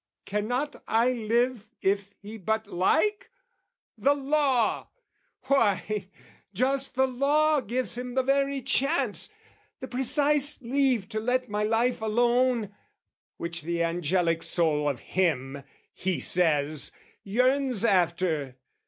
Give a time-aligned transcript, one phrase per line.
[0.25, 3.29] Cannot I live if he but like?
[3.99, 4.87] 'The law!'
[5.43, 6.09] Why,
[6.55, 9.31] just the law gives him the very chance,
[9.79, 12.73] The precise leave to let my life alone,
[13.37, 15.61] Which the angelic soul of him
[15.93, 16.91] (he says)
[17.23, 18.57] Yearns after!